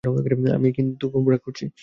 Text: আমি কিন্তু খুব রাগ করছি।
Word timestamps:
আমি 0.55 0.69
কিন্তু 0.77 1.03
খুব 1.13 1.25
রাগ 1.29 1.41
করছি। 1.45 1.65